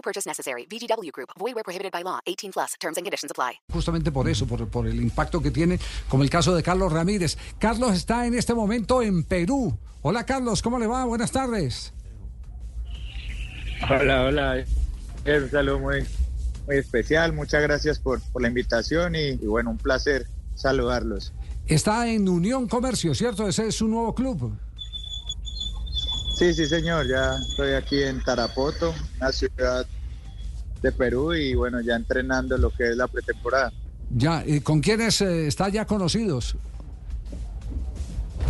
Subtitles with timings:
[0.00, 0.66] No purchase necessary.
[0.66, 1.28] VGW Group.
[1.38, 2.20] Void where prohibited by law.
[2.26, 2.74] 18 plus.
[2.80, 3.60] Terms and conditions apply.
[3.70, 7.36] Justamente por eso, por, por el impacto que tiene, como el caso de Carlos Ramírez.
[7.58, 9.76] Carlos está en este momento en Perú.
[10.00, 11.04] Hola Carlos, ¿cómo le va?
[11.04, 11.92] Buenas tardes.
[13.90, 14.64] Hola, hola.
[15.26, 16.06] Un saludo muy,
[16.66, 17.34] muy especial.
[17.34, 21.34] Muchas gracias por, por la invitación y, y, bueno, un placer saludarlos.
[21.66, 23.46] Está en Unión Comercio, ¿cierto?
[23.46, 24.56] Ese es su nuevo club.
[26.40, 27.06] Sí, sí, señor.
[27.06, 29.86] Ya estoy aquí en Tarapoto, una ciudad
[30.80, 33.70] de Perú y bueno, ya entrenando lo que es la pretemporada.
[34.08, 36.56] Ya, ¿y ¿con quiénes eh, está ya conocidos?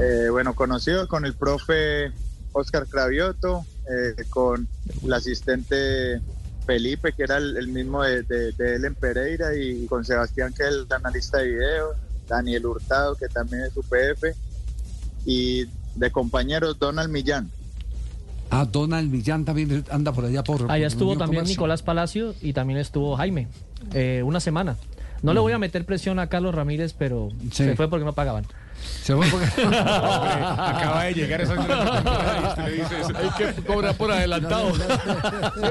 [0.00, 2.10] Eh, bueno, conocido con el profe
[2.50, 4.66] Oscar Cravioto, eh, con
[5.04, 6.20] el asistente
[6.66, 10.52] Felipe, que era el, el mismo de, de, de, él en Pereira, y con Sebastián,
[10.52, 11.92] que es el analista de video,
[12.26, 14.36] Daniel Hurtado, que también es UPF,
[15.24, 17.48] y de compañeros Donald Millán.
[18.60, 20.70] Ah, Donald Millán también anda por allá por.
[20.70, 21.52] Allá estuvo también Comercio.
[21.54, 23.48] Nicolás Palacio y también estuvo Jaime.
[23.92, 24.76] eh, una semana.
[25.22, 27.64] No le voy a meter presión a Carlos Ramírez, pero Sí.
[27.64, 28.44] se fue porque no pagaban.
[29.02, 33.18] Se fue porque- Acaba de llegar esa y le.
[33.18, 34.72] Hay que cobrar por adelantado.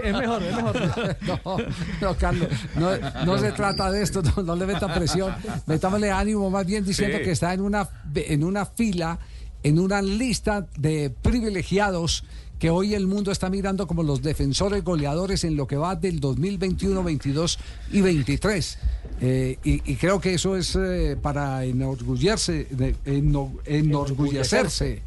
[0.04, 0.76] Es mejor, es mejor.
[1.46, 1.58] No,
[2.02, 2.90] no, Carlos, no,
[3.26, 5.34] no se trata de esto, no, no le meta presión,
[5.68, 7.24] metámosle ánimo más bien diciendo Sí.
[7.24, 9.20] que está en una, en una fila,
[9.64, 12.24] en una lista de privilegiados
[12.60, 16.20] que hoy el mundo está mirando como los defensores goleadores en lo que va del
[16.20, 17.60] 2021, 22
[17.92, 18.78] y 23.
[19.22, 25.02] Eh, y, y creo que eso es eh, para enorgullecerse, de- enorgullecerse.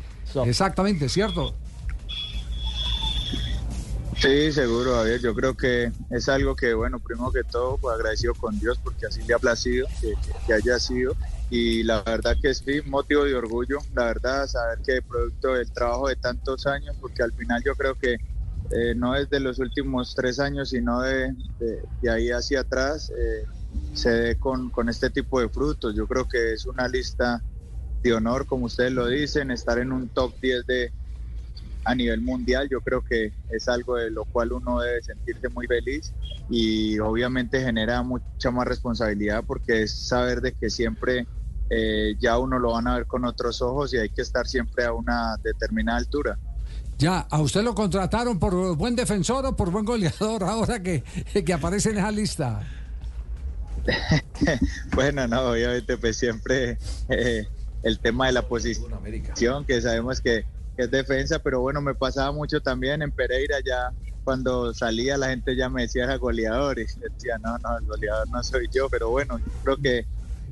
[0.47, 1.55] Exactamente, ¿cierto?
[4.21, 5.21] Sí, seguro, Javier.
[5.23, 9.07] Yo creo que es algo que, bueno, primero que todo, pues agradecido con Dios porque
[9.07, 11.17] así le ha placido que, que- haya sido.
[11.49, 15.71] Y la verdad que es sí, motivo de orgullo, la verdad, saber que producto del
[15.73, 18.19] trabajo de tantos años, porque al final yo creo que
[18.71, 23.11] eh, no es de los últimos tres años, sino de, de- de ahí hacia atrás,
[23.17, 23.45] eh,
[23.93, 25.95] se dé con, con este tipo de frutos.
[25.97, 27.45] Yo creo que es una lista
[28.03, 30.95] de honor, como ustedes lo dicen, estar en un top 10 de,
[31.85, 35.67] a nivel mundial, yo creo que es algo de lo cual uno debe sentirse muy
[35.67, 36.13] feliz
[36.51, 41.27] y obviamente genera mucha más responsabilidad porque es saber de que siempre
[41.71, 44.85] eh, ya uno lo van a ver con otros ojos y hay que estar siempre
[44.85, 46.39] a una determinada altura.
[46.99, 51.03] Ya, ¿a usted lo contrataron por buen defensor o por buen goleador ahora que,
[51.45, 52.61] que aparece en esa lista?
[54.95, 56.77] bueno, no, obviamente pues siempre
[57.09, 57.47] eh,
[57.83, 60.45] el tema de la posición, que sabemos que,
[60.79, 65.31] que es defensa, pero bueno, me pasaba mucho también en Pereira ya cuando salía la
[65.31, 68.89] gente ya me decía era goleador y decía, no, no, el goleador no soy yo,
[68.89, 70.07] pero bueno, yo creo que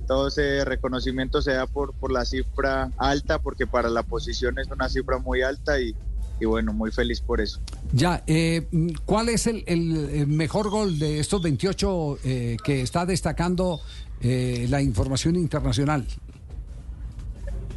[0.09, 4.67] todo ese reconocimiento se da por, por la cifra alta, porque para la posición es
[4.69, 5.95] una cifra muy alta y,
[6.41, 7.61] y bueno, muy feliz por eso.
[7.93, 8.67] Ya, eh,
[9.05, 13.81] ¿cuál es el, el, mejor gol de estos 28 eh, que está destacando
[14.21, 16.05] eh, la información internacional?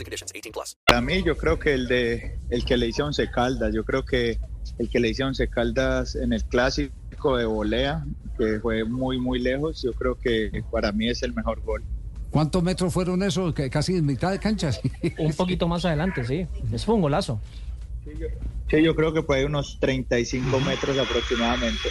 [0.00, 0.32] and conditions.
[0.34, 0.76] 18 plus.
[0.86, 3.84] Para mí, yo creo que el de el que le hizo a Once Caldas, yo
[3.84, 4.38] creo que
[4.78, 8.04] el que le hizo a Once Caldas en el clásico de volea,
[8.38, 11.82] que fue muy, muy lejos, yo creo que para mí es el mejor gol.
[12.30, 13.54] ¿Cuántos metros fueron esos?
[13.54, 14.72] Que casi en mitad de cancha.
[15.18, 16.48] Un poquito más adelante, sí.
[16.72, 17.40] Eso fue un golazo.
[18.04, 21.90] Sí, yo creo que ahí unos 35 metros aproximadamente.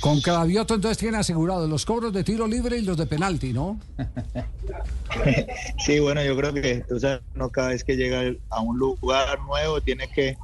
[0.00, 3.80] Con Cravioto entonces tiene asegurado los cobros de tiro libre y los de penalti, ¿no?
[5.78, 9.40] Sí, bueno, yo creo que tú sabes, uno cada vez que llega a un lugar
[9.40, 10.36] nuevo tiene que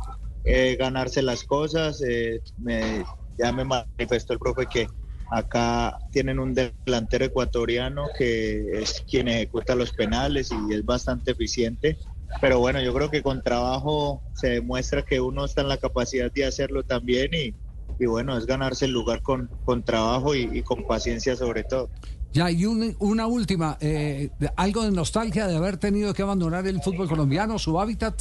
[0.45, 2.03] eh, ganarse las cosas.
[2.07, 3.05] eh, me-
[3.39, 4.87] ya me manifestó el profe que
[5.31, 11.99] acá tienen un delantero ecuatoriano que es quien ejecuta los penales y es bastante eficiente.
[12.41, 16.31] Pero bueno, yo creo que con trabajo se demuestra que uno está en la capacidad
[16.33, 17.55] de hacerlo también y,
[18.03, 21.89] y bueno, es ganarse el lugar con, con trabajo y, y con paciencia sobre todo.
[22.33, 26.81] Ya, y un- una última, eh, algo de nostalgia de haber tenido que abandonar el
[26.81, 28.15] fútbol colombiano, su hábitat.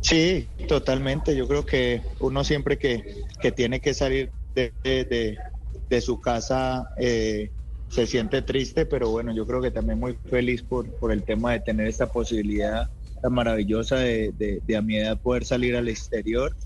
[0.00, 1.36] Sí, totalmente.
[1.36, 5.38] Yo creo que uno siempre que, que tiene que salir de, de- de-
[5.88, 7.50] de su casa eh,
[7.90, 11.52] se siente triste, pero bueno, yo creo que también muy feliz por, por el tema
[11.52, 12.88] de tener esta posibilidad
[13.20, 14.32] tan maravillosa de,
[14.66, 16.56] de- a mi edad poder salir al exterior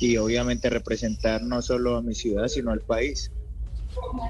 [0.00, 3.30] y obviamente representar no solo a mi ciudad, sino al país.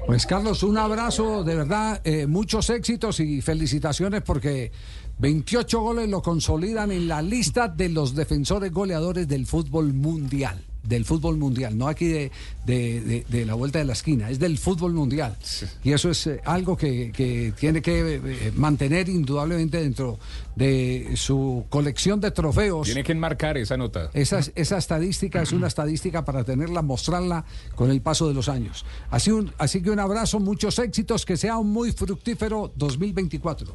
[0.06, 4.72] Pues Carlos, un abrazo, de verdad, eh, muchos éxitos y felicitaciones porque
[5.18, 10.64] 28 goles lo consolidan en la lista de los defensores goleadores del fútbol mundial.
[10.88, 12.30] Del fútbol mundial, no aquí de,
[12.64, 15.36] de- de- de la vuelta de la esquina, es del fútbol mundial.
[15.84, 20.18] Y eso es eh, algo que, que tiene que eh, mantener indudablemente dentro
[20.56, 22.86] de su colección de trofeos.
[22.86, 24.10] Tiene que enmarcar esa nota.
[24.14, 27.44] Esa, esa estadística es una estadística para tenerla, mostrarla
[27.74, 28.84] con el paso de los años.
[29.10, 33.74] Así, un, así que un abrazo, muchos éxitos, que sea un muy fructífero 2024.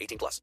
[0.00, 0.40] 18 plus.